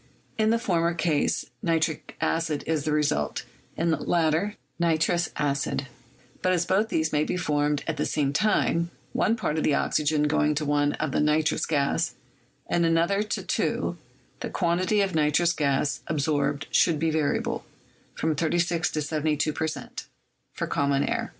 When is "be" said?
7.23-7.37, 16.97-17.11